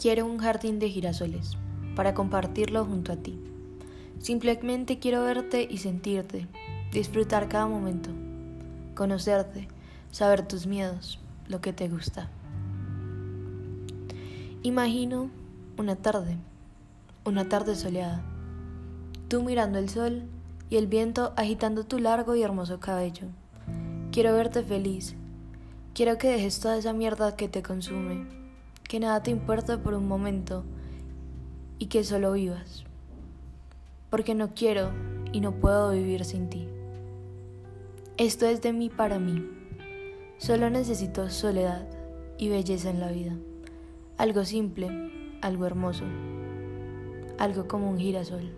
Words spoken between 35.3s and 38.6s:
y no puedo vivir sin ti. Esto